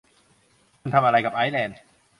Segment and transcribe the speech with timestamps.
[0.79, 1.77] คุณทำอะไรกับไอซ์แลนด์?